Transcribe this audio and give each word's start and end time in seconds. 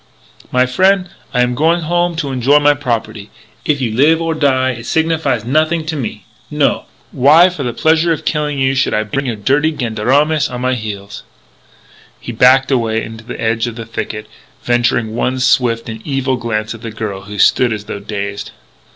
My 0.51 0.65
frien', 0.65 1.09
I 1.31 1.41
am 1.43 1.53
going 1.53 1.81
home 1.81 2.15
to 2.15 2.31
enjoy 2.31 2.57
my 2.57 2.73
property. 2.73 3.29
If 3.65 3.81
you 3.81 3.91
live 3.93 4.19
or 4.19 4.33
die 4.33 4.71
it 4.71 4.87
signifies 4.87 5.45
nothing 5.45 5.85
to 5.85 5.95
me. 5.95 6.25
No! 6.49 6.85
Why, 7.11 7.49
for 7.49 7.61
the 7.61 7.71
pleasure 7.71 8.11
of 8.11 8.25
killing 8.25 8.57
you, 8.57 8.73
should 8.73 8.95
I 8.95 9.03
bring 9.03 9.27
your 9.27 9.35
dirty 9.35 9.69
gendarmes 9.77 10.49
on 10.49 10.61
my 10.61 10.73
heels?" 10.73 11.21
He 12.19 12.31
backed 12.31 12.71
away 12.71 13.01
to 13.07 13.23
the 13.23 13.39
edge 13.39 13.67
of 13.67 13.75
the 13.75 13.85
thicket, 13.85 14.25
venturing 14.63 15.13
one 15.13 15.39
swift 15.39 15.87
and 15.87 16.01
evil 16.03 16.35
glance 16.35 16.73
at 16.73 16.81
the 16.81 16.89
girl 16.89 17.25
who 17.25 17.37
stood 17.37 17.71
as 17.71 17.85
though 17.85 17.99
dazed. 17.99 18.49